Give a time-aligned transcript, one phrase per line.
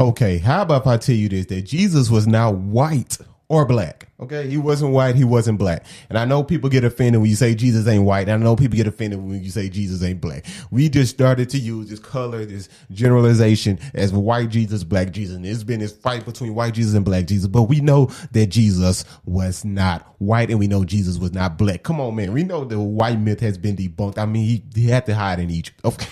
[0.00, 4.08] Okay, how about if I tell you this that Jesus was not white or black?
[4.18, 5.84] Okay, he wasn't white, he wasn't black.
[6.08, 8.26] And I know people get offended when you say Jesus ain't white.
[8.26, 10.46] And I know people get offended when you say Jesus ain't black.
[10.70, 15.36] We just started to use this color, this generalization as white Jesus, black Jesus.
[15.36, 18.46] And it's been this fight between white Jesus and black Jesus, but we know that
[18.46, 21.82] Jesus was not white and we know Jesus was not black.
[21.82, 22.32] Come on, man.
[22.32, 24.16] We know the white myth has been debunked.
[24.16, 25.78] I mean, he, he had to hide in Egypt.
[25.84, 26.08] Okay.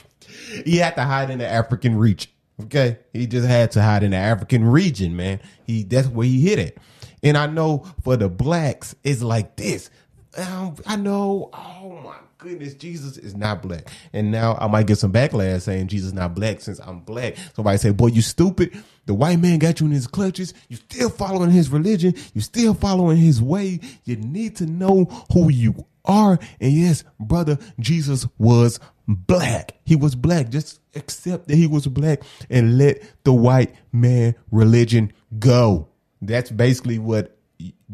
[0.66, 2.30] He had to hide in the African reach
[2.64, 2.98] Okay.
[3.12, 5.40] He just had to hide in the African region, man.
[5.64, 6.78] He that's where he hit it.
[7.22, 9.90] And I know for the blacks, it's like this.
[10.36, 13.88] Um, I know, oh my goodness, Jesus is not black.
[14.12, 17.36] And now I might get some backlash saying Jesus is not black since I'm black.
[17.54, 18.82] Somebody say, boy, you stupid.
[19.06, 20.54] The white man got you in his clutches.
[20.68, 22.14] You still following his religion.
[22.34, 23.80] You still following his way.
[24.04, 26.38] You need to know who you are.
[26.60, 28.78] And yes, brother, Jesus was
[29.08, 29.72] black.
[29.84, 30.50] He was black.
[30.50, 35.88] Just accept that he was black and let the white man religion go.
[36.20, 37.36] That's basically what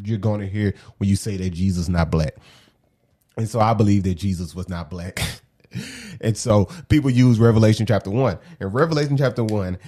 [0.02, 2.34] you're going to hear when you say that Jesus not black.
[3.36, 5.22] And so I believe that Jesus was not black.
[6.20, 8.38] and so people use Revelation chapter 1.
[8.60, 9.78] In Revelation chapter 1,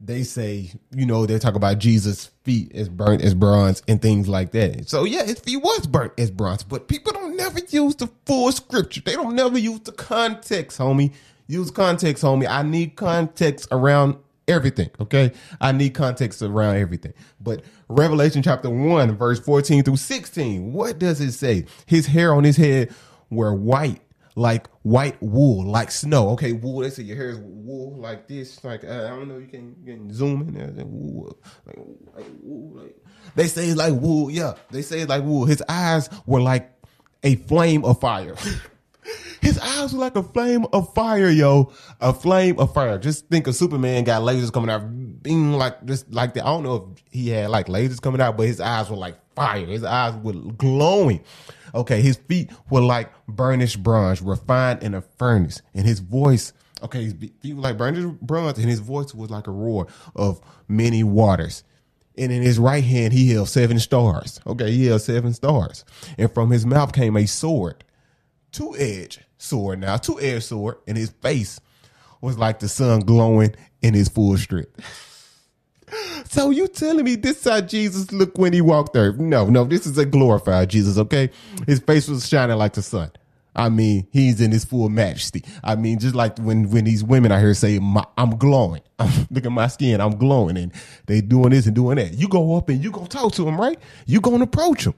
[0.00, 4.28] they say, you know, they talk about Jesus' feet as burnt as bronze and things
[4.28, 4.88] like that.
[4.88, 8.52] So yeah, his feet was burnt as bronze, but people don't never use the full
[8.52, 9.00] scripture.
[9.00, 11.12] They don't never use the context, homie.
[11.48, 12.46] Use context, homie.
[12.48, 14.90] I need context around everything.
[15.00, 15.32] Okay.
[15.60, 17.14] I need context around everything.
[17.40, 21.64] But Revelation chapter 1, verse 14 through 16, what does it say?
[21.86, 22.94] His hair on his head
[23.30, 24.00] were white
[24.38, 26.30] like white wool, like snow.
[26.30, 26.80] Okay, wool.
[26.80, 28.62] They say your hair is wool like this.
[28.62, 30.86] Like uh, I don't know, you can, you can zoom in there.
[30.86, 31.76] Wool, like,
[32.14, 32.80] like wool.
[32.80, 32.96] Like
[33.34, 34.30] they say it's like wool.
[34.30, 35.44] Yeah, they say it's like wool.
[35.44, 36.72] His eyes were like
[37.24, 38.36] a flame of fire.
[39.40, 41.72] His eyes were like a flame of fire, yo.
[42.00, 42.98] A flame of fire.
[42.98, 46.44] Just think of Superman got lasers coming out, being like just like that.
[46.44, 49.16] I don't know if he had like lasers coming out, but his eyes were like
[49.34, 49.66] fire.
[49.66, 51.22] His eyes were glowing.
[51.74, 56.52] Okay, his feet were like burnished bronze, refined in a furnace, and his voice.
[56.82, 59.86] Okay, his feet were like burnished bronze, and his voice was like a roar
[60.16, 61.64] of many waters.
[62.16, 64.40] And in his right hand, he held seven stars.
[64.46, 65.84] Okay, he held seven stars.
[66.18, 67.84] And from his mouth came a sword,
[68.52, 71.60] two edge sword now, two edge sword, and his face
[72.20, 74.70] was like the sun glowing in his full strength.
[76.26, 79.16] So you telling me this how Jesus looked when he walked earth?
[79.18, 81.30] No, no, this is a glorified Jesus, okay?
[81.66, 83.10] His face was shining like the sun.
[83.56, 85.42] I mean, he's in his full majesty.
[85.64, 87.80] I mean, just like when when these women out here say,
[88.16, 88.82] "I'm glowing,"
[89.30, 90.72] look at my skin, I'm glowing, and
[91.06, 92.14] they doing this and doing that.
[92.14, 93.78] You go up and you gonna talk to them, right?
[94.06, 94.94] You gonna approach them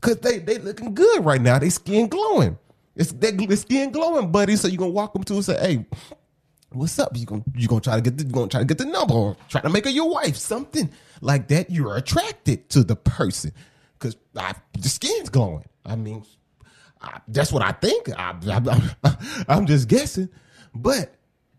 [0.00, 1.58] because they they looking good right now.
[1.60, 2.58] They skin glowing.
[2.94, 4.56] It's their skin glowing, buddy.
[4.56, 5.86] So you gonna walk them to and say, "Hey,
[6.74, 7.16] what's up?
[7.16, 9.14] You gonna you gonna try to get the you gonna try to get the number
[9.14, 11.70] or try to make her your wife, something like that.
[11.70, 13.52] You're attracted to the person
[13.98, 15.64] because the skin's glowing.
[15.84, 16.24] I mean,
[17.00, 18.08] I, that's what I think.
[18.18, 18.34] I,
[19.48, 20.28] am just guessing,
[20.74, 21.14] but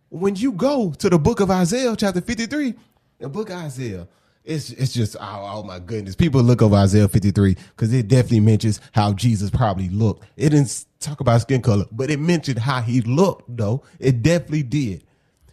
[0.10, 2.76] when you go to the book of Isaiah, chapter 53,
[3.20, 4.08] the book of Isaiah.
[4.44, 6.16] It's it's just oh, oh my goodness.
[6.16, 10.26] People look over Isaiah 53 because it definitely mentions how Jesus probably looked.
[10.36, 13.84] It didn't talk about skin color, but it mentioned how he looked, though.
[14.00, 15.06] It definitely did.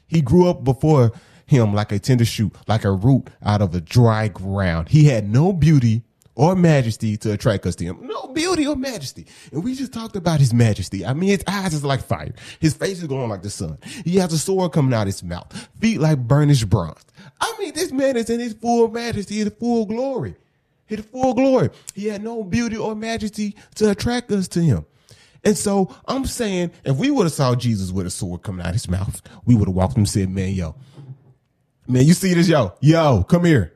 [0.09, 1.13] He grew up before
[1.47, 4.89] him like a tender shoot, like a root out of a dry ground.
[4.89, 6.03] He had no beauty
[6.41, 7.99] or majesty to attract us to him.
[8.01, 9.27] No beauty or majesty.
[9.53, 11.05] And we just talked about his majesty.
[11.05, 12.33] I mean, his eyes is like fire.
[12.61, 13.77] His face is going like the sun.
[14.07, 17.05] He has a sword coming out of his mouth, feet like burnished bronze.
[17.43, 20.35] I mean, this man is in his full majesty, his full glory.
[20.87, 21.69] His full glory.
[21.95, 24.87] He had no beauty or majesty to attract us to him.
[25.45, 28.71] And so I'm saying, if we would have saw Jesus with a sword coming out
[28.71, 30.75] of his mouth, we would have walked him and said, man, yo,
[31.87, 33.75] man, you see this, yo, yo, come here,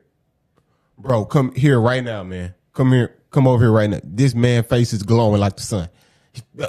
[0.97, 3.99] bro, come here right now, man, come here, come over here right now.
[4.03, 5.89] This man face is glowing like the sun.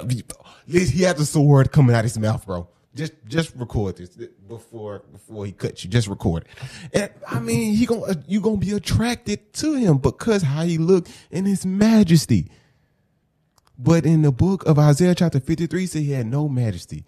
[0.09, 0.23] He,
[0.67, 2.67] he had the sword coming out of his mouth, bro.
[2.95, 4.09] Just, just record this
[4.47, 5.89] before, before he cuts you.
[5.89, 6.91] Just record it.
[6.93, 11.07] And I mean, he gonna, you gonna be attracted to him because how he look
[11.29, 12.49] in his majesty.
[13.77, 17.05] But in the book of Isaiah chapter 53 said he had no majesty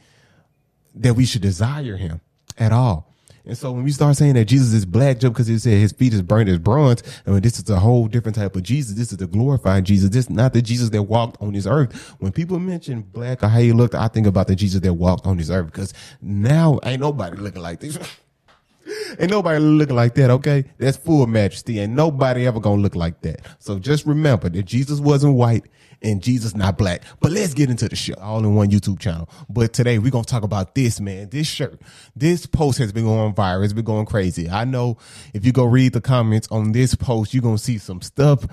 [0.93, 2.21] that we should desire him
[2.57, 3.08] at all.
[3.49, 5.91] And so when we start saying that Jesus is black just because he said his
[5.91, 8.95] feet is burned as bronze, I mean, this is a whole different type of Jesus.
[8.95, 10.11] This is the glorified Jesus.
[10.11, 12.13] This is not the Jesus that walked on this earth.
[12.19, 15.25] When people mention black or how he looked, I think about the Jesus that walked
[15.25, 17.97] on this earth because now ain't nobody looking like this.
[19.19, 20.65] Ain't nobody looking like that, okay?
[20.79, 21.79] That's full majesty.
[21.79, 23.41] Ain't nobody ever gonna look like that.
[23.59, 25.65] So just remember that Jesus wasn't white
[26.01, 27.03] and Jesus not black.
[27.19, 28.13] But let's get into the show.
[28.15, 29.29] All in one YouTube channel.
[29.49, 31.29] But today we're gonna talk about this, man.
[31.29, 31.81] This shirt.
[32.15, 33.63] This post has been going viral.
[33.63, 34.49] It's been going crazy.
[34.49, 34.97] I know
[35.33, 38.45] if you go read the comments on this post, you're gonna see some stuff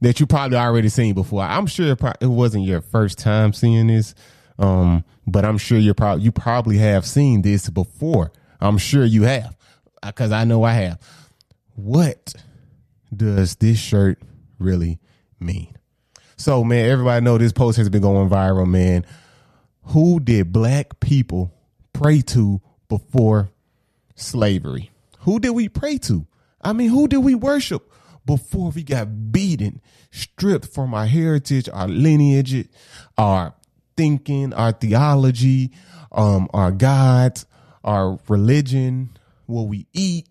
[0.00, 1.42] that you probably already seen before.
[1.42, 4.14] I'm sure it wasn't your first time seeing this.
[4.58, 8.32] Um, but I'm sure you're probably you probably have seen this before.
[8.60, 9.56] I'm sure you have
[10.04, 11.00] because I know I have.
[11.76, 12.34] What
[13.14, 14.18] does this shirt
[14.58, 14.98] really
[15.38, 15.74] mean?
[16.40, 19.04] So, man, everybody know this post has been going viral, man.
[19.88, 21.52] Who did black people
[21.92, 23.50] pray to before
[24.14, 24.90] slavery?
[25.18, 26.26] Who did we pray to?
[26.62, 27.92] I mean, who did we worship
[28.24, 29.82] before we got beaten,
[30.12, 32.66] stripped from our heritage, our lineage,
[33.18, 33.52] our
[33.98, 35.72] thinking, our theology,
[36.10, 37.44] um, our gods,
[37.84, 39.10] our religion,
[39.44, 40.26] what we eat,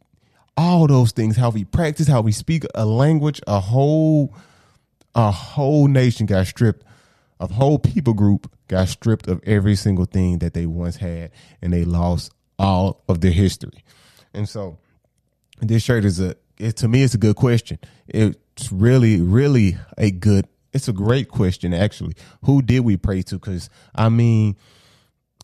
[0.57, 4.33] all those things, how we practice, how we speak a language, a whole
[5.15, 6.83] a whole nation got stripped,
[7.39, 11.73] a whole people group got stripped of every single thing that they once had and
[11.73, 13.83] they lost all of their history.
[14.33, 14.77] And so
[15.61, 17.79] this shirt is a it, to me it's a good question.
[18.07, 22.13] It's really really a good it's a great question actually.
[22.44, 24.57] Who did we pray to cuz I mean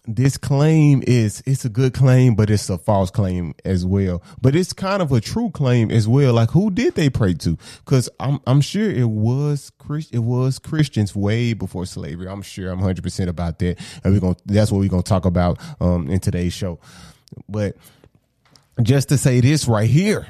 [0.07, 4.22] this claim is it's a good claim, but it's a false claim as well.
[4.42, 6.34] But it's kind of a true claim as well.
[6.34, 7.57] Like who did they pray to?
[7.84, 12.28] Because I'm I'm sure it was Christ it was Christians way before slavery.
[12.28, 13.80] I'm sure I'm hundred percent about that.
[14.04, 16.80] And we're gonna that's what we're gonna talk about um in today's show.
[17.50, 17.75] But
[18.81, 20.28] just to say this right here,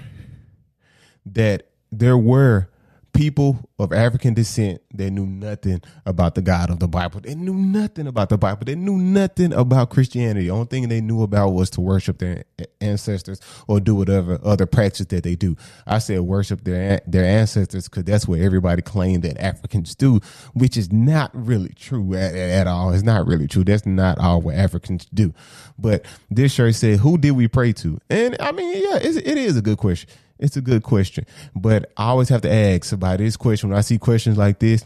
[1.26, 2.70] that there were
[3.16, 7.22] people of African descent that knew nothing about the God of the Bible.
[7.22, 8.66] They knew nothing about the Bible.
[8.66, 10.48] They knew nothing about Christianity.
[10.48, 12.44] The only thing they knew about was to worship their
[12.82, 15.56] ancestors or do whatever other practice that they do.
[15.88, 20.20] I said worship their their ancestors because that's what everybody claimed that Africans do,
[20.54, 22.92] which is not really true at, at all.
[22.92, 23.64] It's not really true.
[23.64, 25.34] That's not all what Africans do.
[25.80, 29.56] But this shirt said, "Who did we pray to?" And I mean, yeah, it is
[29.58, 30.10] a good question
[30.40, 33.82] it's a good question, but I always have to ask about this question when I
[33.82, 34.86] see questions like this,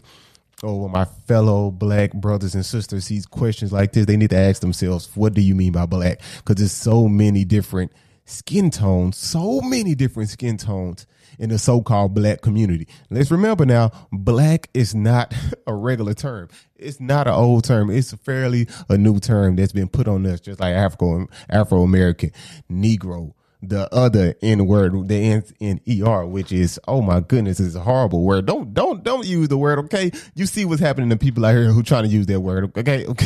[0.62, 4.30] oh, or when my fellow black brothers and sisters see questions like this, they need
[4.30, 7.92] to ask themselves, "What do you mean by black?" Because there's so many different
[8.24, 11.06] skin tones, so many different skin tones
[11.38, 12.86] in the so-called black community.
[13.08, 15.34] Let's remember now, black is not
[15.66, 16.48] a regular term.
[16.76, 17.90] It's not an old term.
[17.90, 22.30] It's a fairly a new term that's been put on us, just like Afro American,
[22.70, 23.32] Negro,
[23.62, 27.80] the other N word, the N in ER, which is oh my goodness, is a
[27.80, 28.46] horrible word.
[28.46, 30.10] Don't don't don't use the word, okay?
[30.34, 33.06] You see what's happening to people out here who trying to use that word, okay?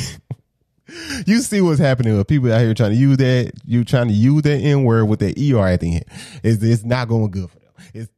[0.87, 1.25] Okay.
[1.27, 4.13] you see what's happening with people out here trying to use that, you trying to
[4.13, 6.05] use that N word with the ER at the end.
[6.43, 7.71] It's it's not going good for them.
[7.95, 8.11] It's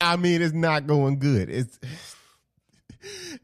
[0.00, 1.48] I mean, it's not going good.
[1.48, 1.80] It's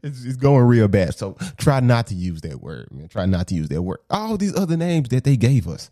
[0.03, 1.15] it's, it's going real bad.
[1.15, 3.07] So try not to use that word, man.
[3.07, 3.99] Try not to use that word.
[4.09, 5.89] All these other names that they gave us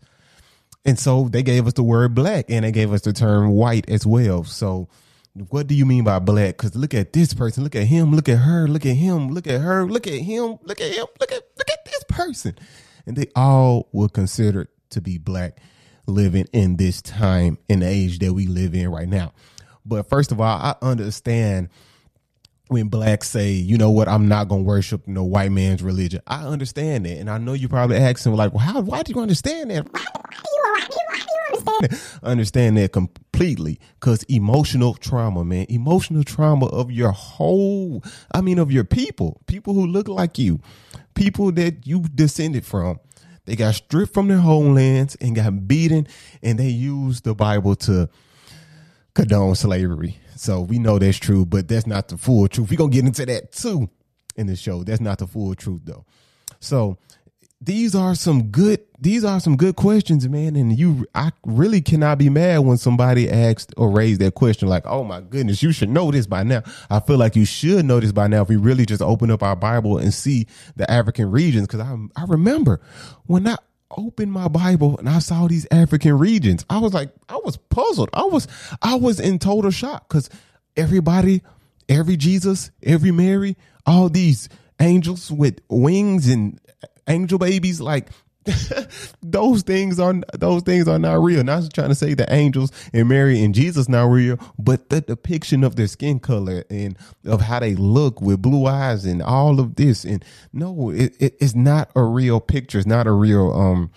[0.84, 3.88] and so they gave us the word black and they gave us the term white
[3.88, 4.44] as well.
[4.44, 4.88] So
[5.48, 6.56] what do you mean by black?
[6.56, 9.46] Because look at this person, look at him, look at her, look at him, look
[9.46, 12.56] at her, look at him, look at him, look at look at this person.
[13.06, 15.58] And they all were considered to be black
[16.06, 19.32] living in this time and age that we live in right now.
[19.84, 21.68] But first of all, I understand
[22.68, 26.20] when blacks say, you know what, I'm not gonna worship no white man's religion.
[26.26, 28.80] I understand that, and I know you probably asking like, well, how?
[28.80, 29.92] Why do you understand that?
[29.92, 30.88] Why, why
[31.54, 32.02] why understand?
[32.22, 38.02] understand that completely, because emotional trauma, man, emotional trauma of your whole,
[38.32, 40.60] I mean, of your people, people who look like you,
[41.14, 43.00] people that you descended from.
[43.46, 46.06] They got stripped from their homelands and got beaten,
[46.42, 48.10] and they used the Bible to
[49.14, 52.70] condone slavery so we know that's true, but that's not the full truth.
[52.70, 53.90] We're gonna get into that too
[54.36, 54.84] in the show.
[54.84, 56.04] That's not the full truth though.
[56.60, 56.98] So
[57.60, 60.54] these are some good these are some good questions, man.
[60.54, 64.86] And you I really cannot be mad when somebody asked or raised that question like,
[64.86, 66.62] oh my goodness, you should know this by now.
[66.88, 69.42] I feel like you should know this by now if we really just open up
[69.42, 71.66] our Bible and see the African regions.
[71.66, 72.80] Cause I I remember
[73.26, 73.56] when I
[73.96, 76.64] opened my Bible and I saw these African regions.
[76.68, 78.10] I was like, I was puzzled.
[78.12, 78.46] I was,
[78.82, 80.28] I was in total shock because
[80.76, 81.42] everybody,
[81.88, 84.48] every Jesus, every Mary, all these
[84.80, 86.60] angels with wings and
[87.08, 88.08] angel babies, like
[89.22, 91.44] those things are those things are not real.
[91.44, 95.64] Not trying to say the angels and Mary and Jesus not real, but the depiction
[95.64, 99.76] of their skin color and of how they look with blue eyes and all of
[99.76, 100.04] this.
[100.04, 102.78] And no, it, it, it's not a real picture.
[102.78, 103.90] It's not a real um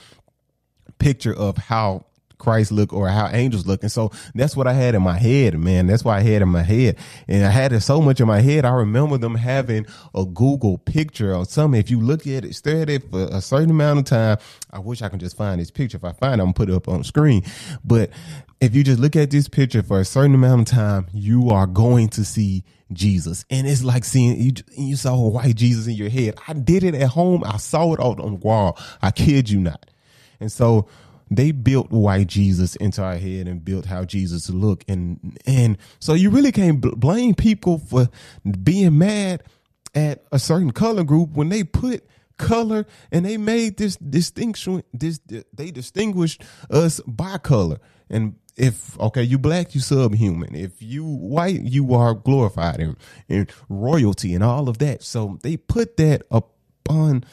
[1.00, 2.06] picture of how
[2.42, 3.84] Christ look or how angels look.
[3.84, 5.88] And so that's what I had in my head, man.
[5.88, 6.98] That's why I had in my head.
[7.28, 8.66] And I had it so much in my head.
[8.66, 11.80] I remember them having a Google picture or something.
[11.80, 14.38] If you look at it, stare at it for a certain amount of time,
[14.72, 15.98] I wish I can just find this picture.
[15.98, 17.44] If I find it, I'm gonna put it up on screen.
[17.86, 18.10] But
[18.60, 21.68] if you just look at this picture for a certain amount of time, you are
[21.68, 23.46] going to see Jesus.
[23.50, 26.36] And it's like seeing you, you saw a white Jesus in your head.
[26.48, 27.44] I did it at home.
[27.46, 28.78] I saw it all on the wall.
[29.02, 29.86] I kid you not.
[30.40, 30.88] And so
[31.32, 34.88] they built white Jesus into our head and built how Jesus looked.
[34.90, 38.10] And, and so you really can't blame people for
[38.64, 39.42] being mad
[39.96, 42.06] at a certain color group when they put
[42.38, 45.20] color and they made this distinction this
[45.54, 47.80] they distinguished us by color.
[48.10, 50.56] And if okay you black you subhuman.
[50.56, 52.98] If you white you are glorified and,
[53.30, 55.04] and royalty and all of that.
[55.04, 57.26] So they put that upon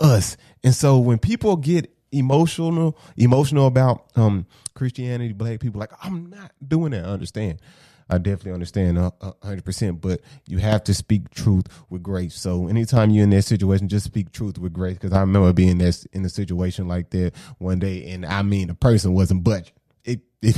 [0.00, 0.36] us.
[0.62, 6.52] And so when people get emotional emotional about um christianity black people like i'm not
[6.66, 7.60] doing that I understand
[8.08, 8.98] I definitely understand
[9.42, 12.36] hundred percent, but you have to speak truth with grace.
[12.36, 14.94] So anytime you're in that situation, just speak truth with grace.
[14.94, 18.68] Because I remember being this in a situation like that one day, and I mean,
[18.68, 19.74] the person wasn't budging.
[20.04, 20.56] It, it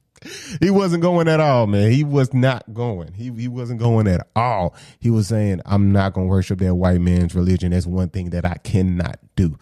[0.60, 1.90] he wasn't going at all, man.
[1.90, 3.14] He was not going.
[3.14, 4.74] He he wasn't going at all.
[5.00, 7.70] He was saying, "I'm not going to worship that white man's religion.
[7.70, 9.58] That's one thing that I cannot do."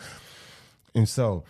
[0.94, 1.44] And so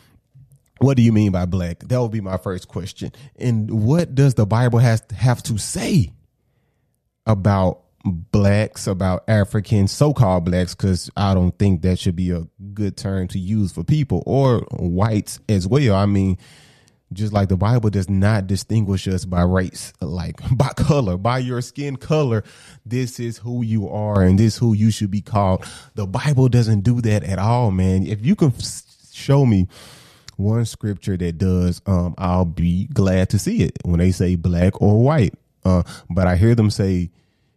[0.83, 1.81] what do you mean by black?
[1.81, 3.13] That would be my first question.
[3.37, 6.13] And what does the Bible has have to say
[7.25, 10.75] about blacks, about Africans, so-called blacks?
[10.75, 14.67] Because I don't think that should be a good term to use for people or
[14.73, 15.95] whites as well.
[15.95, 16.37] I mean,
[17.13, 21.61] just like the Bible does not distinguish us by race, like by color, by your
[21.61, 22.43] skin color.
[22.85, 25.65] This is who you are, and this who you should be called.
[25.95, 28.05] The Bible doesn't do that at all, man.
[28.05, 28.53] If you can
[29.13, 29.69] show me
[30.37, 34.81] one scripture that does, um, I'll be glad to see it when they say black
[34.81, 35.35] or white.
[35.65, 37.11] Uh, but I hear them say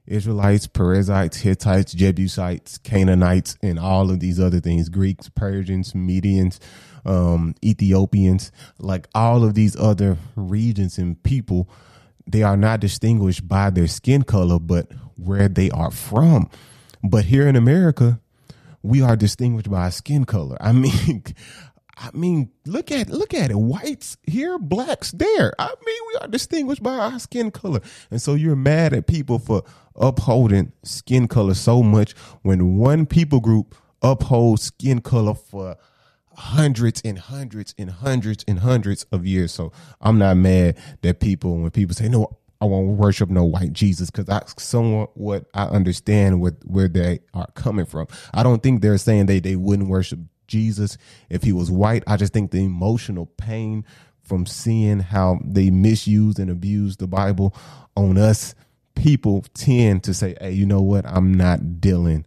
[0.07, 6.59] Israelites, Perizzites, Hittites, Jebusites, Canaanites, and all of these other things Greeks, Persians, Medians,
[7.05, 11.69] um, Ethiopians, like all of these other regions and people.
[12.27, 16.49] They are not distinguished by their skin color, but where they are from.
[17.03, 18.19] But here in America,
[18.85, 20.57] we are distinguished by skin color.
[20.59, 21.23] I mean,
[21.97, 23.57] I mean, look at look at it.
[23.57, 25.53] Whites here, blacks there.
[25.57, 27.79] I mean, we are distinguished by our skin color.
[28.11, 29.63] And so you're mad at people for
[29.95, 35.77] upholding skin color so much when one people group upholds skin color for
[36.37, 39.53] hundreds and hundreds and hundreds and hundreds of years.
[39.53, 43.73] So I'm not mad that people when people say, No, I won't worship no white
[43.73, 48.07] Jesus because that's somewhat what I understand with where they are coming from.
[48.33, 50.97] I don't think they're saying they they wouldn't worship Jesus
[51.29, 52.03] if he was white.
[52.07, 53.85] I just think the emotional pain
[54.23, 57.55] from seeing how they misuse and abuse the Bible
[57.95, 58.55] on us
[58.95, 61.05] people tend to say, hey, you know what?
[61.05, 62.25] I'm not dealing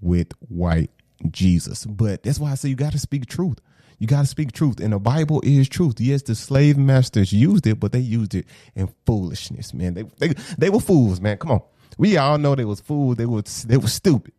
[0.00, 0.90] with white
[1.30, 1.84] Jesus.
[1.86, 3.58] But that's why I say you got to speak truth.
[3.98, 4.80] You got to speak truth.
[4.80, 6.00] And the Bible is truth.
[6.00, 9.94] Yes, the slave masters used it, but they used it in foolishness, man.
[9.94, 11.38] They they, they were fools, man.
[11.38, 11.62] Come on.
[11.96, 13.16] We all know they was fools.
[13.16, 14.32] They were they were stupid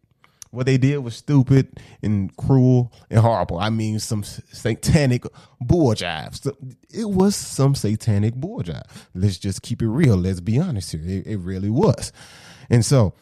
[0.56, 3.60] what they did was stupid and cruel and horrible.
[3.60, 5.26] I mean, some satanic
[5.60, 6.56] bull jive.
[6.92, 8.84] it was some satanic bull jive.
[9.14, 10.16] Let's just keep it real.
[10.16, 11.02] Let's be honest here.
[11.04, 12.12] It, it really was.
[12.70, 13.14] And so,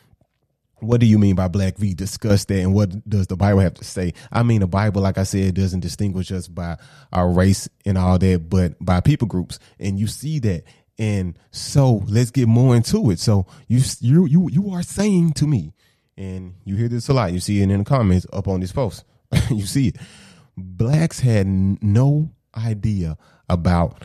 [0.83, 1.79] what do you mean by black?
[1.79, 4.13] We discussed that, and what does the Bible have to say?
[4.31, 6.77] I mean, the Bible, like I said, doesn't distinguish us by
[7.11, 10.63] our race and all that, but by people groups, and you see that.
[10.99, 13.19] And so, let's get more into it.
[13.19, 15.73] So, you you you you are saying to me
[16.17, 17.33] and you hear this a lot.
[17.33, 19.03] You see it in the comments up on this post.
[19.49, 19.97] you see it.
[20.55, 23.17] Blacks had no idea
[23.49, 24.03] about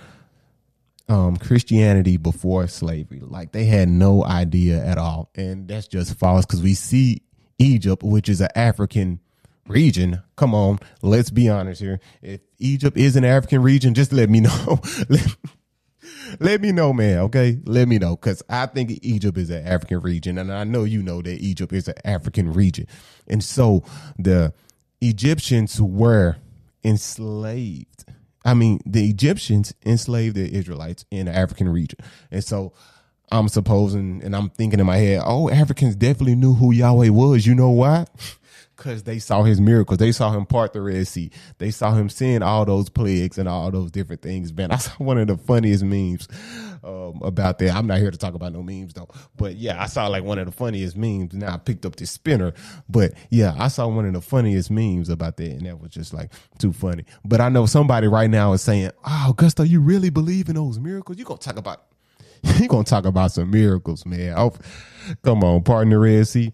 [1.08, 3.20] um, Christianity before slavery.
[3.20, 5.30] Like they had no idea at all.
[5.34, 7.22] And that's just false because we see
[7.58, 9.20] Egypt, which is an African
[9.66, 10.22] region.
[10.36, 12.00] Come on, let's be honest here.
[12.22, 14.80] If Egypt is an African region, just let me know.
[16.40, 17.18] let me know, man.
[17.18, 20.84] Okay, let me know because I think Egypt is an African region, and I know
[20.84, 22.86] you know that Egypt is an African region,
[23.26, 23.84] and so
[24.18, 24.52] the
[25.00, 26.36] Egyptians were
[26.84, 28.04] enslaved.
[28.48, 31.98] I mean, the Egyptians enslaved the Israelites in the African region,
[32.30, 32.72] and so
[33.30, 37.46] I'm supposing, and I'm thinking in my head, oh, Africans definitely knew who Yahweh was.
[37.46, 38.06] You know why?
[38.78, 39.98] Because they saw his miracles.
[39.98, 41.30] They saw him part the Red Sea.
[41.58, 44.52] They saw him seeing all those plagues and all those different things.
[44.52, 46.28] Man, I saw one of the funniest memes
[46.84, 47.74] um, about that.
[47.74, 49.08] I'm not here to talk about no memes though.
[49.36, 51.34] But yeah, I saw like one of the funniest memes.
[51.34, 52.54] Now I picked up this spinner,
[52.88, 56.14] but yeah, I saw one of the funniest memes about that, and that was just
[56.14, 57.04] like too funny.
[57.24, 60.78] But I know somebody right now is saying, "Oh, Gusto, you really believe in those
[60.78, 61.18] miracles?
[61.18, 61.84] You gonna talk about?"
[62.60, 64.34] You gonna talk about some miracles, man?
[64.36, 64.54] Oh,
[65.24, 66.52] come on, partner Red Sea.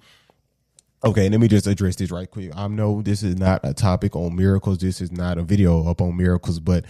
[1.04, 2.50] Okay, let me just address this right quick.
[2.56, 4.78] I know this is not a topic on miracles.
[4.78, 6.86] This is not a video up on miracles, but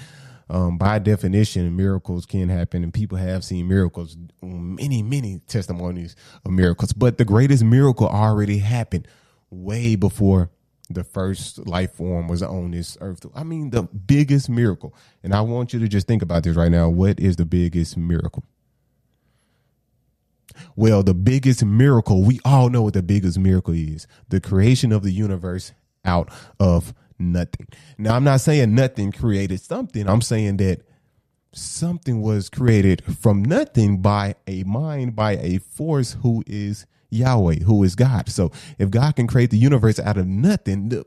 [0.48, 6.52] um, by definition, miracles can happen, and people have seen miracles, many, many testimonies of
[6.52, 6.92] miracles.
[6.92, 9.08] But the greatest miracle already happened
[9.50, 10.50] way before
[10.88, 13.26] the first life form was on this earth.
[13.34, 14.94] I mean, the biggest miracle.
[15.24, 16.88] And I want you to just think about this right now.
[16.88, 18.44] What is the biggest miracle?
[20.76, 25.02] Well, the biggest miracle, we all know what the biggest miracle is the creation of
[25.02, 25.72] the universe
[26.04, 27.68] out of nothing.
[27.98, 30.82] Now, I'm not saying nothing created something, I'm saying that
[31.52, 37.84] something was created from nothing by a mind, by a force who is Yahweh, who
[37.84, 38.28] is God.
[38.28, 41.04] So, if God can create the universe out of nothing, the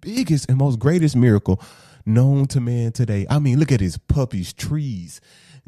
[0.00, 1.60] biggest and most greatest miracle
[2.06, 3.26] known to man today.
[3.30, 5.20] I mean, look at his puppies, trees,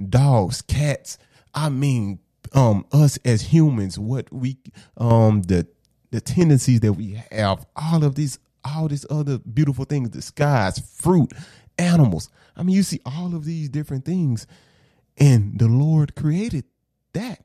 [0.09, 1.19] dogs, cats.
[1.55, 2.19] I mean,
[2.55, 4.59] um us as humans what we
[4.99, 5.67] um the
[6.13, 10.79] the tendencies that we have all of these all these other beautiful things the skies
[10.79, 11.33] fruit
[11.79, 12.31] animals.
[12.57, 14.47] I mean you see all of these different things
[15.19, 16.65] and the lord created
[17.15, 17.45] that.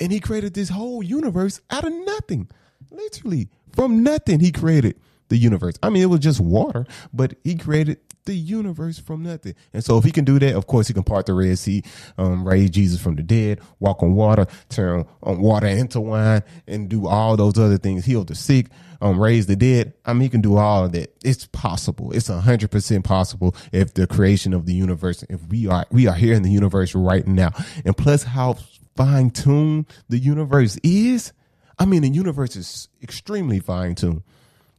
[0.00, 2.48] And he created this whole universe out of nothing.
[2.90, 4.96] Literally from nothing he created
[5.28, 5.76] the universe.
[5.82, 7.98] I mean it was just water but he created
[8.30, 9.56] the universe from nothing.
[9.72, 11.82] And so if he can do that, of course he can part the Red Sea,
[12.16, 16.88] um, raise Jesus from the dead, walk on water, turn on water into wine, and
[16.88, 18.66] do all those other things, heal the sick,
[19.00, 19.94] um, raise the dead.
[20.04, 21.12] I mean, he can do all of that.
[21.24, 22.12] It's possible.
[22.12, 26.06] It's a hundred percent possible if the creation of the universe, if we are, we
[26.06, 27.50] are here in the universe right now.
[27.84, 28.58] And plus how
[28.96, 31.32] fine tuned the universe is.
[31.80, 34.22] I mean, the universe is extremely fine tuned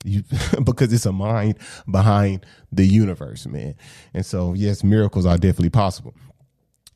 [0.04, 0.24] you
[0.64, 1.58] because it's a mind
[1.90, 3.76] behind the universe, man.
[4.14, 6.14] And so, yes, miracles are definitely possible.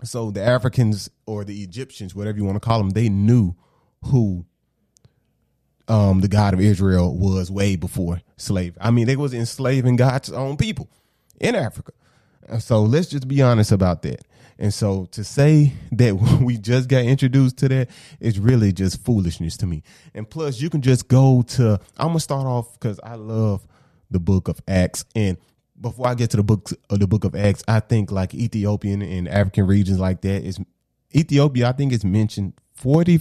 [0.04, 3.56] So the Africans or the Egyptians, whatever you want to call them, they knew
[4.04, 4.46] who
[5.88, 8.78] um, the God of Israel was way before slavery.
[8.82, 10.90] I mean, they was enslaving God's own people
[11.40, 11.94] in Africa.
[12.60, 14.22] So let's just be honest about that.
[14.58, 19.58] And so to say that we just got introduced to that is really just foolishness
[19.58, 19.84] to me.
[20.14, 23.68] And plus, you can just go to, I'm going to start off because I love
[24.10, 25.06] the book of Acts.
[25.16, 25.38] And
[25.80, 28.34] before I get to the book of uh, the book of Acts, I think like
[28.34, 30.60] Ethiopian and African regions like that is
[31.14, 33.20] Ethiopia, I think it's mentioned 40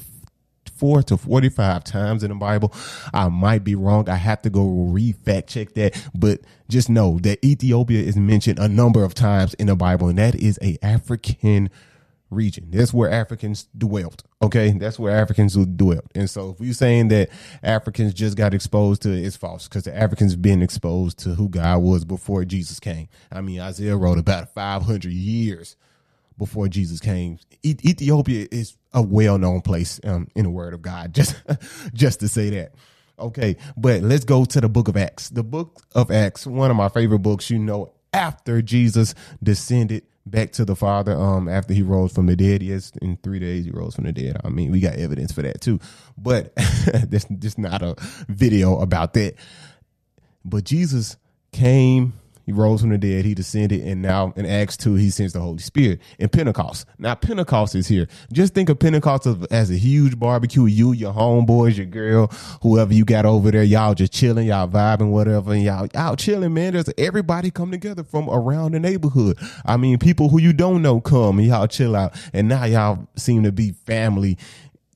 [0.74, 2.72] 44 to 45 times in the Bible.
[3.12, 4.08] I might be wrong.
[4.08, 8.58] I have to go re fact check that, but just know that Ethiopia is mentioned
[8.58, 11.70] a number of times in the Bible, and that is a African
[12.30, 12.68] region.
[12.70, 14.24] That's where Africans dwelt.
[14.42, 16.06] Okay, that's where Africans dwelt.
[16.14, 17.30] And so, if you're saying that
[17.62, 21.48] Africans just got exposed to it, it's false because the Africans been exposed to who
[21.48, 23.08] God was before Jesus came.
[23.32, 25.76] I mean, Isaiah wrote about 500 years
[26.38, 27.38] before Jesus came.
[27.64, 31.14] Ethiopia is a well-known place um, in the Word of God.
[31.14, 31.37] Just,
[31.92, 32.75] just to say that.
[33.18, 35.29] Okay, but let's go to the Book of Acts.
[35.29, 37.49] The Book of Acts, one of my favorite books.
[37.49, 42.37] You know, after Jesus descended back to the Father, um, after he rose from the
[42.37, 42.62] dead.
[42.62, 44.40] Yes, in three days he rose from the dead.
[44.44, 45.79] I mean, we got evidence for that too.
[46.16, 46.55] But
[47.07, 47.94] this just not a
[48.29, 49.35] video about that.
[50.44, 51.16] But Jesus
[51.53, 53.24] came he rose from the dead.
[53.24, 56.00] He descended, and now in Acts two, he sends the Holy Spirit.
[56.18, 58.07] In Pentecost, now Pentecost is here.
[58.33, 60.66] Just think of Pentecost as a huge barbecue.
[60.66, 62.26] You, your homeboys, your girl,
[62.62, 66.54] whoever you got over there, y'all just chilling, y'all vibing, whatever, and y'all y'all chilling,
[66.54, 66.74] man.
[66.74, 69.38] There's everybody come together from around the neighborhood.
[69.64, 73.09] I mean, people who you don't know come and y'all chill out, and now y'all
[73.16, 74.38] seem to be family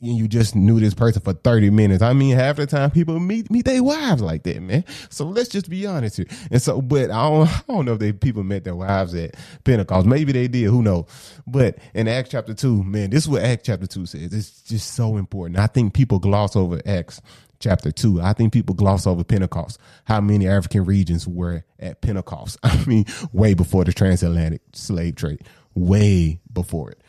[0.01, 2.03] you just knew this person for 30 minutes.
[2.03, 4.85] I mean, half the time people meet meet their wives like that, man.
[5.11, 6.27] So let's just be honest here.
[6.51, 9.35] And so, but I don't, I don't know if they people met their wives at
[9.65, 10.07] Pentecost.
[10.07, 10.65] Maybe they did.
[10.65, 11.07] Who knows?
[11.47, 14.33] But in Acts chapter two, man, this is what Acts chapter two says.
[14.33, 15.59] It's just so important.
[15.59, 17.21] I think people gloss over Acts
[17.61, 18.21] chapter 2.
[18.21, 19.81] I think people gloss over Pentecost.
[20.05, 22.57] How many African regions were at Pentecost?
[22.63, 25.43] I mean, way before the transatlantic slave trade,
[25.75, 27.01] way before it.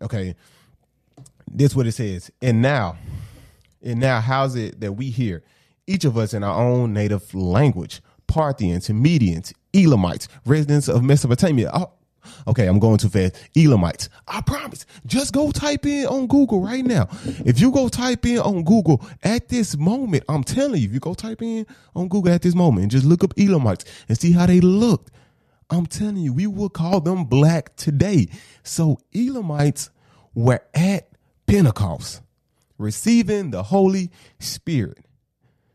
[0.00, 0.34] Okay
[1.52, 2.30] this what it says.
[2.42, 2.96] And now,
[3.82, 5.42] and now, how's it that we hear
[5.86, 8.00] each of us in our own native language?
[8.26, 11.70] Parthians, Medians, Elamites, residents of Mesopotamia.
[11.72, 11.92] Oh,
[12.46, 13.36] okay, I'm going too fast.
[13.56, 14.08] Elamites.
[14.26, 14.84] I promise.
[15.06, 17.08] Just go type in on Google right now.
[17.24, 21.00] If you go type in on Google at this moment, I'm telling you, if you
[21.00, 24.32] go type in on Google at this moment and just look up Elamites and see
[24.32, 25.10] how they looked,
[25.70, 28.28] I'm telling you, we will call them black today.
[28.62, 29.90] So Elamites
[30.34, 31.07] were at
[31.48, 32.20] Pentecost,
[32.76, 35.04] receiving the Holy Spirit,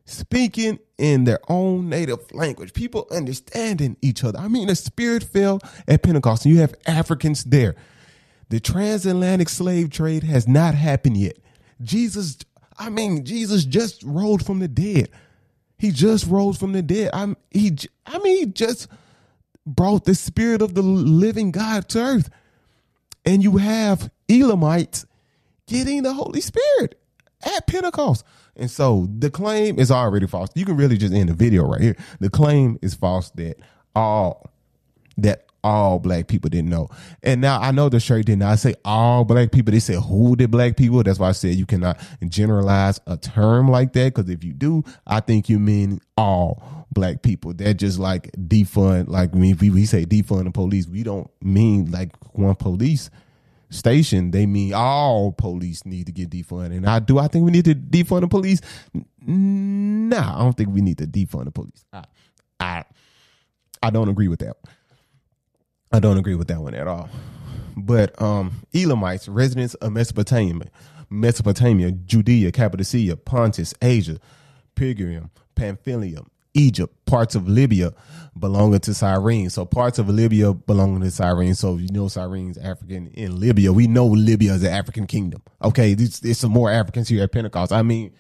[0.05, 4.39] speaking in their own native language, people understanding each other.
[4.39, 7.75] I mean, the Spirit fell at Pentecost, and you have Africans there.
[8.49, 11.37] The transatlantic slave trade has not happened yet.
[11.81, 12.37] Jesus,
[12.77, 15.09] I mean, Jesus just rose from the dead.
[15.79, 17.09] He just rose from the dead.
[17.13, 17.75] I'm he.
[18.05, 18.87] I mean, he just
[19.65, 22.29] brought the spirit of the living God to earth,
[23.25, 25.07] and you have Elamites
[25.73, 26.99] getting the Holy Spirit
[27.43, 28.23] at Pentecost.
[28.55, 30.49] And so the claim is already false.
[30.55, 31.97] You can really just end the video right here.
[32.19, 33.57] The claim is false that
[33.95, 34.49] all
[35.17, 36.89] that all black people didn't know.
[37.23, 39.71] And now I know the shirt did not say all black people.
[39.71, 41.01] They said who did black people.
[41.03, 44.13] That's why I said you cannot generalize a term like that.
[44.13, 47.53] Because if you do, I think you mean all black people.
[47.53, 49.07] That just like defund.
[49.07, 50.87] Like we, we say defund the police.
[50.87, 53.09] We don't mean like one police
[53.73, 54.31] station.
[54.31, 56.77] They mean all police need to get defunded.
[56.77, 57.19] And I do.
[57.19, 58.61] I think we need to defund the police.
[59.25, 61.85] Nah, I don't think we need to defund the police.
[61.91, 62.03] I,
[62.59, 62.83] I,
[63.81, 64.57] I don't agree with that.
[65.91, 67.09] I don't agree with that one at all.
[67.75, 70.69] But um, Elamites, residents of Mesopotamia,
[71.09, 74.17] Mesopotamia, Judea, Cappadocia, Pontus, Asia,
[74.75, 76.21] Phrygia, Pamphylia,
[76.53, 77.93] Egypt, parts of Libya
[78.37, 79.49] belonging to Cyrene.
[79.49, 81.55] So parts of Libya belonging to Cyrene.
[81.55, 83.73] So you know Cyrene's African in Libya.
[83.73, 85.41] We know Libya is an African kingdom.
[85.63, 87.71] Okay, there's, some more Africans here at Pentecost.
[87.71, 88.13] I mean,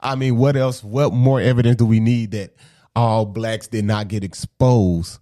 [0.00, 0.82] I mean, what else?
[0.82, 2.54] What more evidence do we need that
[2.94, 5.18] all blacks did not get exposed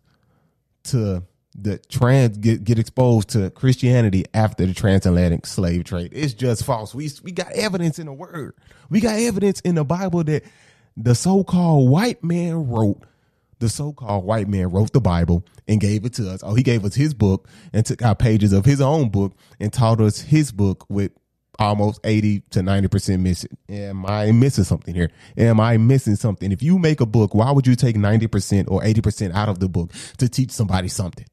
[0.84, 1.22] to
[1.58, 6.10] the trans get, get exposed to Christianity after the transatlantic slave trade.
[6.12, 6.94] It's just false.
[6.94, 8.54] We we got evidence in the word.
[8.90, 10.44] We got evidence in the Bible that
[10.96, 13.02] the so-called white man wrote.
[13.58, 16.42] The so-called white man wrote the Bible and gave it to us.
[16.42, 19.72] Oh, he gave us his book and took out pages of his own book and
[19.72, 21.12] taught us his book with
[21.58, 23.56] almost 80 to 90% missing.
[23.70, 25.10] Am I missing something here?
[25.38, 26.52] Am I missing something?
[26.52, 29.68] If you make a book, why would you take 90% or 80% out of the
[29.68, 31.26] book to teach somebody something?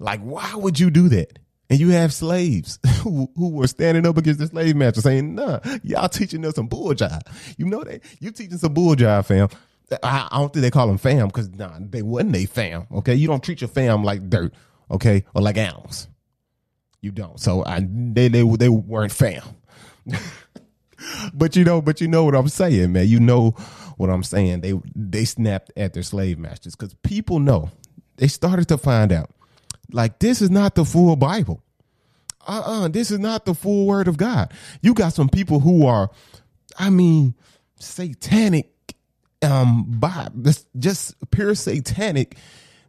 [0.00, 1.38] Like, why would you do that?
[1.70, 5.60] And you have slaves who, who were standing up against the slave master saying, nah,
[5.82, 7.22] y'all teaching us some bull jive.
[7.56, 8.02] You know that?
[8.20, 9.48] You teaching some bull jive, fam.
[10.02, 12.86] I, I don't think they call them fam because nah, they wasn't a fam.
[12.92, 13.14] Okay.
[13.14, 14.54] You don't treat your fam like dirt,
[14.90, 16.08] okay, or like animals.
[17.00, 17.38] You don't.
[17.38, 19.42] So I they they they weren't fam.
[21.34, 23.06] but you know, but you know what I'm saying, man.
[23.06, 23.50] You know
[23.96, 24.62] what I'm saying.
[24.62, 27.70] They they snapped at their slave masters because people know.
[28.16, 29.30] They started to find out
[29.92, 31.62] like this is not the full Bible.
[32.46, 34.52] Uh-uh, this is not the full word of God.
[34.82, 36.10] You got some people who are,
[36.78, 37.34] I mean,
[37.78, 38.70] satanic,
[39.42, 40.28] um, by
[40.78, 42.36] just pure satanic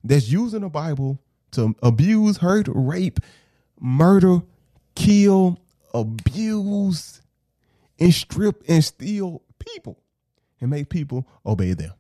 [0.04, 1.20] that's using the Bible
[1.52, 3.20] to abuse, hurt, rape,
[3.80, 4.42] murder,
[4.96, 5.60] kill,
[5.94, 7.22] abuse,
[8.00, 10.00] and strip and steal people
[10.60, 11.94] and make people obey them.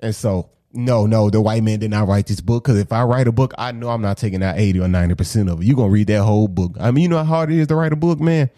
[0.00, 2.64] And so no, no, the white man did not write this book.
[2.64, 5.52] Because if I write a book, I know I'm not taking out 80 or 90%
[5.52, 5.64] of it.
[5.64, 6.76] You're going to read that whole book.
[6.78, 8.50] I mean, you know how hard it is to write a book, man?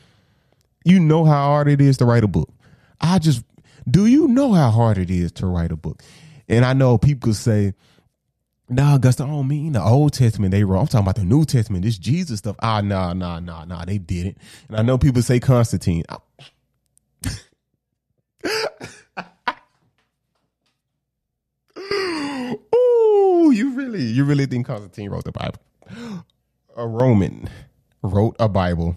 [0.84, 2.50] You know how hard it is to write a book.
[3.00, 3.44] I just,
[3.88, 6.02] do you know how hard it is to write a book?
[6.48, 7.74] And I know people say,
[8.70, 10.80] Nah, Augusta, I don't mean the Old Testament they wrote.
[10.80, 12.56] I'm talking about the New Testament, this Jesus stuff.
[12.60, 14.36] Ah, nah, nah, nah, nah, they didn't.
[14.68, 16.04] And I know people say Constantine.
[23.50, 25.60] you really, you really think Constantine wrote the Bible?
[26.76, 27.48] A Roman
[28.02, 28.96] wrote a Bible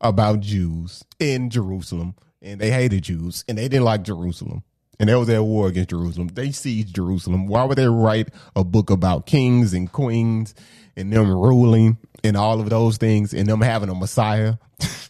[0.00, 4.64] about Jews in Jerusalem, and they hated Jews, and they didn't like Jerusalem,
[4.98, 6.28] and they was at war against Jerusalem.
[6.28, 7.46] They seized Jerusalem.
[7.46, 10.54] Why would they write a book about kings and queens
[10.96, 14.54] and them ruling and all of those things and them having a Messiah?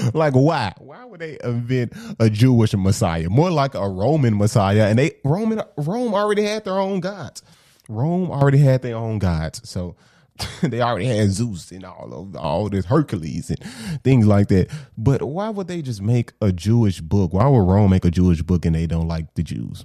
[0.14, 0.72] like why?
[0.78, 3.28] Why would they invent a Jewish Messiah?
[3.28, 4.88] More like a Roman Messiah.
[4.88, 7.42] And they Roman Rome already had their own gods.
[7.88, 9.68] Rome already had their own gods.
[9.68, 9.96] So
[10.62, 14.70] they already had Zeus and all of all this Hercules and things like that.
[14.96, 17.32] But why would they just make a Jewish book?
[17.32, 19.84] Why would Rome make a Jewish book and they don't like the Jews?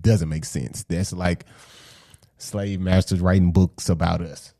[0.00, 0.84] Doesn't make sense.
[0.84, 1.44] That's like
[2.36, 4.52] slave masters writing books about us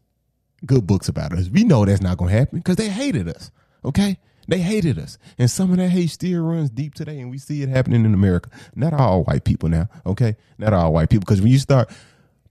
[0.67, 1.49] good books about us.
[1.49, 3.51] We know that's not to happen because they hated us.
[3.85, 4.19] Okay.
[4.49, 5.19] They hated us.
[5.37, 7.21] And some of that hate still runs deep today.
[7.21, 8.51] And we see it happening in America.
[8.75, 9.89] Not all white people now.
[10.07, 10.37] Okay.
[10.57, 11.21] Not all white people.
[11.27, 11.91] Because when you start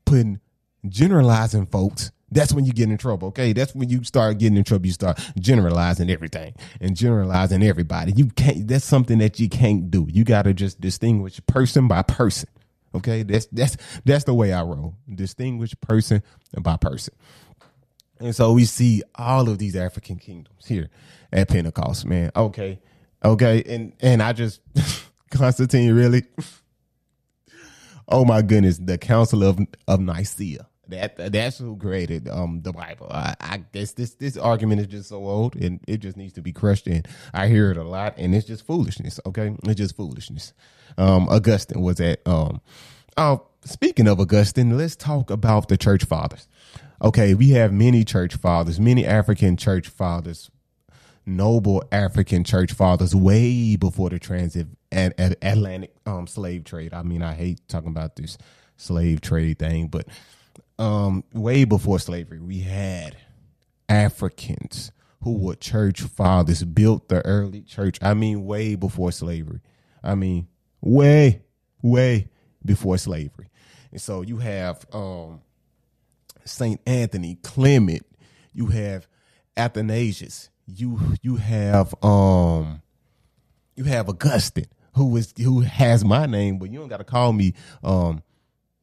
[0.05, 0.39] putting
[0.87, 3.29] generalizing folks, that's when you get in trouble.
[3.29, 3.51] Okay.
[3.51, 4.85] That's when you start getting in trouble.
[4.85, 8.11] You start generalizing everything and generalizing everybody.
[8.11, 10.07] You can't, that's something that you can't do.
[10.07, 12.49] You got to just distinguish person by person.
[12.93, 13.23] Okay.
[13.23, 14.95] That's, that's, that's the way I roll.
[15.13, 16.21] Distinguish person
[16.61, 17.15] by person.
[18.19, 20.89] And so we see all of these African kingdoms here
[21.31, 22.31] at Pentecost, man.
[22.35, 22.79] Okay.
[23.23, 23.63] Okay.
[23.67, 24.61] And and I just
[25.31, 26.23] Constantine really
[28.09, 30.67] Oh my goodness, the Council of of Nicaea.
[30.89, 33.07] That that's who created um the Bible.
[33.11, 36.41] I, I guess this this argument is just so old and it just needs to
[36.41, 37.03] be crushed in.
[37.33, 39.19] I hear it a lot and it's just foolishness.
[39.25, 40.53] Okay, it's just foolishness.
[40.97, 42.61] Um, Augustine was at um.
[43.17, 46.47] Oh, speaking of Augustine, let's talk about the church fathers.
[47.01, 50.49] Okay, we have many church fathers, many African church fathers,
[51.25, 56.93] noble African church fathers, way before the transit and Atlantic um slave trade.
[56.93, 58.37] I mean, I hate talking about this
[58.77, 60.07] slave trade thing, but
[60.79, 63.17] um, way before slavery, we had
[63.89, 64.91] Africans
[65.23, 67.97] who were church fathers, built the early church.
[68.01, 69.61] I mean, way before slavery.
[70.03, 70.47] I mean,
[70.81, 71.41] way,
[71.81, 72.29] way
[72.63, 73.49] before slavery.
[73.91, 75.41] And so you have um,
[76.47, 78.05] Saint Anthony, Clement,
[78.53, 79.07] you have
[79.55, 82.81] Athanasius, you you have um
[83.75, 87.53] you have Augustine, who is who has my name, but you don't gotta call me
[87.83, 88.21] um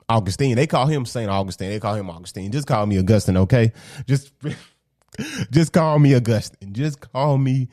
[0.09, 0.57] Augustine.
[0.57, 1.71] They call him Saint Augustine.
[1.71, 2.53] They call him Augustine.
[2.53, 3.73] Just call me Augustine, okay?
[4.07, 4.33] Just
[5.51, 6.73] just call me Augustine.
[6.73, 7.69] Just call me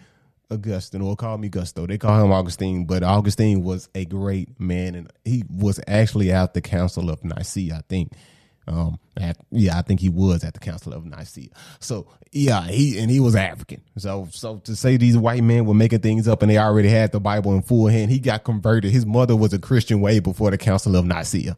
[0.49, 1.87] Augustine or call me Gusto.
[1.87, 6.53] They call him Augustine, but Augustine was a great man and he was actually at
[6.53, 8.11] the Council of Nicaea, I think.
[8.71, 11.49] Um, at, yeah, I think he was at the Council of Nicaea.
[11.79, 13.81] So yeah, he and he was African.
[13.97, 17.11] So so to say these white men were making things up and they already had
[17.11, 18.91] the Bible in full hand, he got converted.
[18.91, 21.57] His mother was a Christian way before the Council of Nicaea.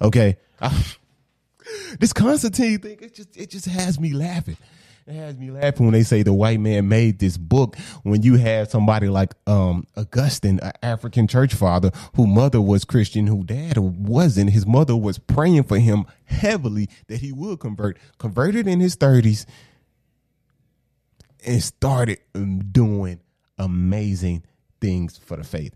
[0.00, 0.38] Okay.
[2.00, 4.56] this Constantine thing, it just it just has me laughing.
[5.06, 8.36] It has me laughing when they say the white man made this book when you
[8.36, 13.76] have somebody like um, Augustine, an African church father, whose mother was Christian, who dad
[13.76, 14.50] wasn't.
[14.50, 17.98] His mother was praying for him heavily that he would convert.
[18.18, 19.44] Converted in his 30s
[21.44, 23.20] and started um, doing
[23.58, 24.42] amazing
[24.80, 25.74] things for the faith.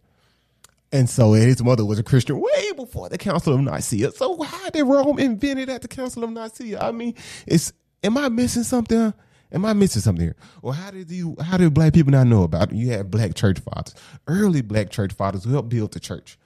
[0.91, 4.11] And so his mother was a Christian way before the Council of Nicaea.
[4.13, 6.81] So how did Rome invent it at the Council of Nicaea?
[6.81, 7.15] I mean,
[7.47, 9.13] it's am I missing something?
[9.51, 10.37] Am I missing something here?
[10.63, 12.77] Or how did you how did black people not know about it?
[12.77, 13.95] You had black church fathers,
[14.27, 16.39] early black church fathers who helped build the church.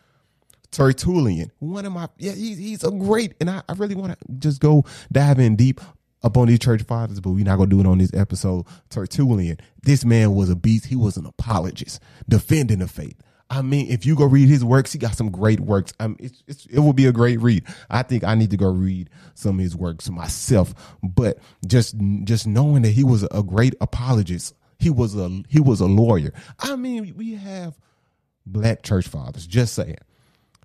[0.71, 4.27] Tertullian, one of my yeah, he's he's a great, and I, I really want to
[4.39, 5.81] just go dive in deep
[6.23, 8.65] up on these church fathers, but we're not gonna do it on this episode.
[8.89, 10.87] Tertullian, this man was a beast.
[10.87, 13.21] He was an apologist, defending the faith.
[13.53, 15.93] I mean, if you go read his works, he got some great works.
[16.01, 17.65] I mean, it's, it's, it will be a great read.
[17.91, 20.75] I think I need to go read some of his works myself.
[21.03, 25.81] But just just knowing that he was a great apologist, he was a he was
[25.81, 26.33] a lawyer.
[26.61, 27.79] I mean, we have
[28.47, 29.47] black church fathers.
[29.47, 29.99] Just saying,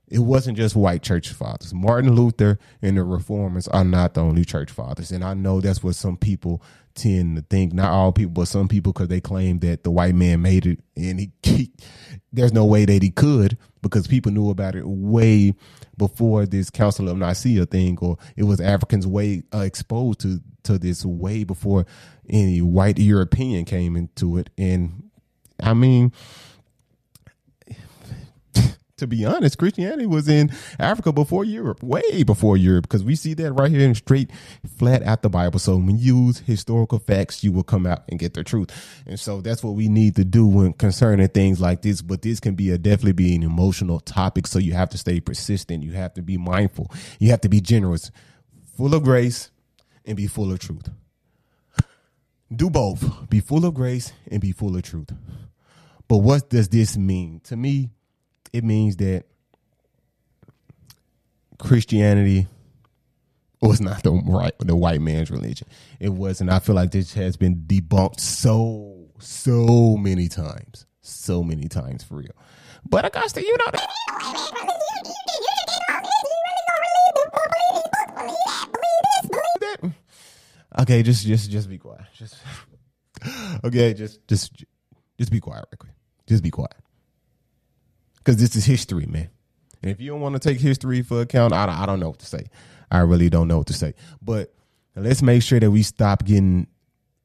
[0.10, 1.74] it wasn't just white church fathers.
[1.74, 5.84] Martin Luther and the Reformers are not the only church fathers, and I know that's
[5.84, 6.62] what some people
[6.96, 7.74] tend to think.
[7.74, 10.80] Not all people, but some people, because they claim that the white man made it,
[10.96, 11.72] and he, he
[12.32, 15.54] there's no way that he could because people knew about it way
[15.98, 20.78] before this Council of Nicaea thing, or it was Africans way uh, exposed to to
[20.78, 21.86] this way before
[22.30, 24.50] any white European came into it.
[24.58, 25.10] And
[25.62, 26.12] I mean,
[28.98, 33.36] to be honest, Christianity was in Africa before Europe, way before Europe, because we see
[33.36, 34.32] that right here in straight
[34.78, 35.60] flat out the Bible.
[35.60, 38.72] So when you use historical facts, you will come out and get the truth.
[39.06, 42.02] And so that's what we need to do when concerning things like this.
[42.02, 44.48] But this can be a definitely be an emotional topic.
[44.48, 45.84] So you have to stay persistent.
[45.84, 46.92] You have to be mindful.
[47.20, 48.12] You have to be generous,
[48.76, 49.52] full of grace,
[50.06, 50.90] and be full of truth.
[52.52, 53.30] Do both.
[53.30, 55.12] Be full of grace and be full of truth.
[56.08, 57.42] But what does this mean?
[57.42, 57.92] To me,
[58.54, 59.26] it means that
[61.60, 62.48] Christianity
[63.62, 65.68] was not the right the white man's religion.
[66.00, 66.52] It wasn't.
[66.52, 72.16] I feel like this has been debunked so so many times, so many times for
[72.16, 72.36] real.
[72.88, 73.88] But Augusta, you know that.
[80.80, 82.02] Okay, just just just be quiet.
[82.14, 82.36] Just
[83.64, 84.64] okay, just just
[85.18, 85.94] just be quiet, real quick.
[86.28, 86.76] Just be quiet
[88.28, 89.30] because this is history, man.
[89.82, 92.20] And if you don't want to take history for account, I, I don't know what
[92.20, 92.48] to say.
[92.92, 93.94] I really don't know what to say.
[94.22, 94.54] But
[94.98, 96.68] let's make sure that we stop getting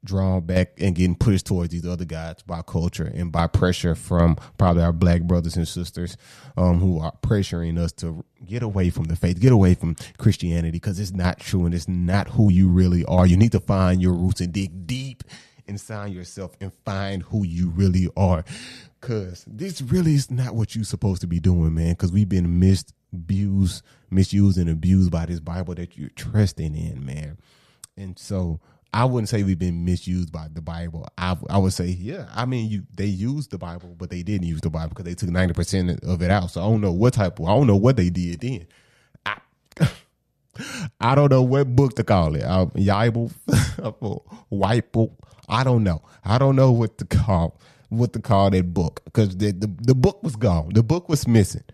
[0.04, 4.36] drawn back and getting pushed towards these other guys by culture and by pressure from
[4.58, 6.16] probably our black brothers and sisters
[6.56, 10.70] um, who are pressuring us to get away from the faith, get away from Christianity
[10.70, 13.26] because it's not true and it's not who you really are.
[13.26, 15.24] You need to find your roots and dig deep
[15.66, 18.44] inside yourself and find who you really are.
[19.02, 21.96] Cause this really is not what you're supposed to be doing, man.
[21.96, 27.36] Cause we've been misused, misused and abused by this Bible that you're trusting in, man.
[27.96, 28.60] And so
[28.94, 31.08] I wouldn't say we've been misused by the Bible.
[31.18, 34.46] I, I would say, yeah, I mean, you they used the Bible, but they didn't
[34.46, 36.52] use the Bible because they took ninety percent of it out.
[36.52, 38.66] So I don't know what type of, I don't know what they did then.
[39.26, 39.38] I,
[41.00, 42.44] I don't know what book to call it.
[42.44, 43.32] Uh, Bible,
[44.50, 45.18] Bible.
[45.48, 46.02] I don't know.
[46.24, 47.58] I don't know what to call
[47.92, 50.70] what to call that book because the, the the book was gone.
[50.72, 51.64] The book was missing.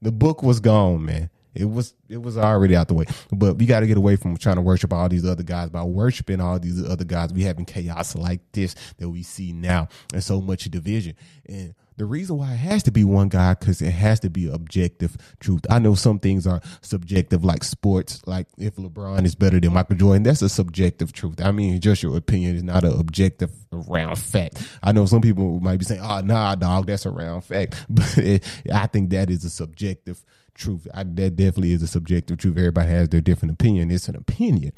[0.00, 1.30] The book was gone, man.
[1.54, 3.06] It was it was already out the way.
[3.32, 5.70] But we got to get away from trying to worship all these other guys.
[5.70, 9.88] By worshiping all these other guys, we having chaos like this that we see now,
[10.12, 11.14] and so much division.
[11.46, 14.48] And the reason why it has to be one guy because it has to be
[14.48, 15.64] objective truth.
[15.70, 18.20] I know some things are subjective, like sports.
[18.26, 21.40] Like if LeBron is better than Michael Jordan, that's a subjective truth.
[21.40, 24.66] I mean, just your opinion is not an objective round fact.
[24.82, 28.18] I know some people might be saying, "Oh, nah, dog, that's a round fact," but
[28.18, 30.88] it, I think that is a subjective truth.
[30.92, 32.58] I, that definitely is a subjective truth.
[32.58, 33.90] Everybody has their different opinion.
[33.92, 34.72] It's an opinion,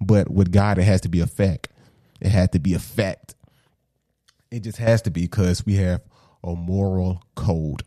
[0.00, 1.68] but with God, it has to be a fact.
[2.20, 3.34] It has to be a fact.
[4.50, 6.02] It just has to be because we have
[6.44, 7.82] a moral code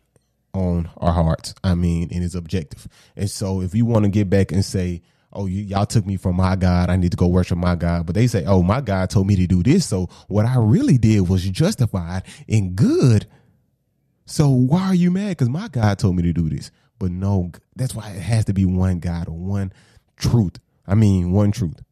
[0.52, 1.54] on our hearts.
[1.64, 2.86] I mean, and it's objective.
[3.16, 6.16] And so, if you want to get back and say, "Oh, you, y'all took me
[6.16, 6.90] from my God.
[6.90, 9.36] I need to go worship my God," but they say, "Oh, my God told me
[9.36, 13.26] to do this." So what I really did was justified and good.
[14.26, 15.30] So why are you mad?
[15.30, 16.70] Because my God told me to do this.
[16.98, 19.72] But no, that's why it has to be one God or one
[20.16, 20.58] truth.
[20.86, 21.82] I mean, one truth.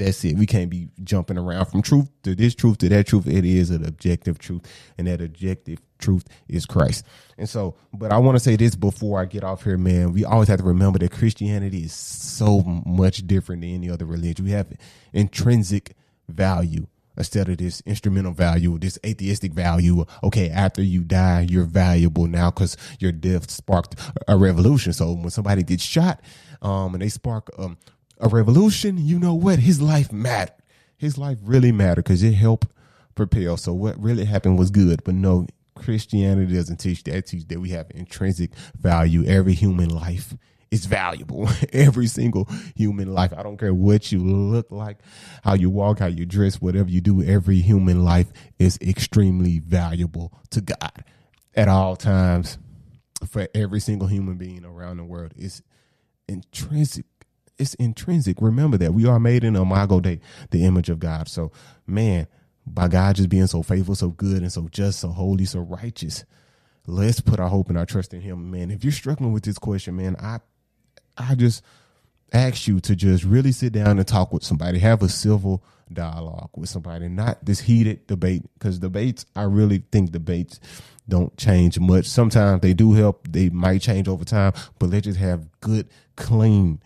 [0.00, 0.36] That's it.
[0.36, 3.26] We can't be jumping around from truth to this truth to that truth.
[3.26, 4.62] It is an objective truth,
[4.96, 7.04] and that objective truth is Christ.
[7.36, 10.12] And so, but I want to say this before I get off here, man.
[10.12, 14.46] We always have to remember that Christianity is so much different than any other religion.
[14.46, 14.72] We have
[15.12, 15.94] intrinsic
[16.28, 16.86] value
[17.18, 20.06] instead of this instrumental value, this atheistic value.
[20.24, 24.94] Okay, after you die, you're valuable now because your death sparked a revolution.
[24.94, 26.22] So when somebody gets shot,
[26.62, 27.76] um, and they spark um,
[28.20, 29.58] a revolution, you know what?
[29.58, 30.54] His life mattered.
[30.96, 32.68] His life really mattered because it helped
[33.14, 33.56] propel.
[33.56, 35.02] So what really happened was good.
[35.04, 37.14] But no, Christianity doesn't teach that.
[37.14, 39.24] It teaches that we have intrinsic value.
[39.24, 40.34] Every human life
[40.70, 41.48] is valuable.
[41.72, 43.32] Every single human life.
[43.36, 44.98] I don't care what you look like,
[45.42, 50.32] how you walk, how you dress, whatever you do, every human life is extremely valuable
[50.50, 51.04] to God
[51.54, 52.58] at all times
[53.28, 55.32] for every single human being around the world.
[55.36, 55.62] It's
[56.28, 57.06] intrinsic.
[57.60, 58.38] It's intrinsic.
[58.40, 60.20] Remember that we are made in Imago Dei,
[60.50, 61.28] the image of God.
[61.28, 61.52] So,
[61.86, 62.26] man,
[62.66, 66.24] by God just being so faithful, so good, and so just, so holy, so righteous,
[66.86, 68.70] let's put our hope and our trust in Him, man.
[68.70, 70.40] If you're struggling with this question, man, I
[71.18, 71.62] I just
[72.32, 76.50] ask you to just really sit down and talk with somebody, have a civil dialogue
[76.56, 78.42] with somebody, not this heated debate.
[78.54, 80.60] Because debates, I really think debates
[81.08, 82.06] don't change much.
[82.06, 86.80] Sometimes they do help; they might change over time, but let's just have good, clean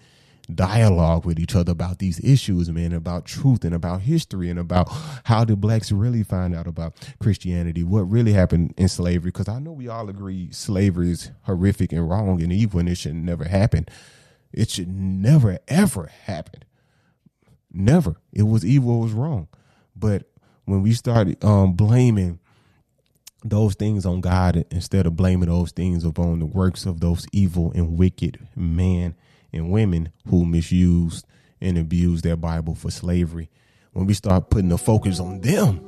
[0.53, 4.89] dialogue with each other about these issues, man, about truth and about history and about
[5.25, 9.31] how did blacks really find out about Christianity, what really happened in slavery.
[9.31, 12.97] Because I know we all agree slavery is horrific and wrong and evil and it
[12.97, 13.87] should never happen.
[14.53, 16.63] It should never, ever happen.
[17.73, 18.17] Never.
[18.33, 19.49] It was evil, it was wrong.
[19.97, 20.31] But
[20.65, 22.39] when we started um, blaming
[23.45, 27.73] those things on God instead of blaming those things upon the works of those evil
[27.75, 29.15] and wicked men
[29.55, 31.27] and women who misused
[31.61, 33.51] and abused their Bible for slavery,
[33.93, 35.81] when we start putting the focus on them,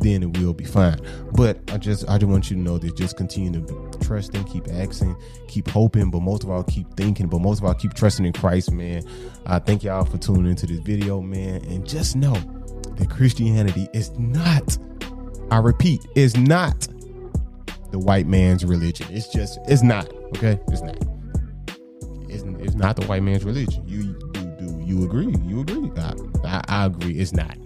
[0.00, 0.98] then it will be fine.
[1.32, 4.46] But I just I just want you to know that just continue to trust and
[4.46, 5.16] keep asking,
[5.48, 8.32] keep hoping, but most of all keep thinking, but most of all keep trusting in
[8.32, 9.04] Christ, man.
[9.46, 12.34] I thank y'all for tuning into this video, man, and just know
[12.96, 14.76] that Christianity is not,
[15.50, 16.88] I repeat, is not
[17.92, 19.06] the white man's religion.
[19.10, 20.58] It's just it's not, okay?
[20.68, 20.98] It's not.
[22.62, 23.82] It's, not the white man's religion.
[23.86, 25.34] You do, do you agree?
[25.44, 25.90] You agree?
[25.96, 27.14] I, I, I agree.
[27.18, 27.56] It's not.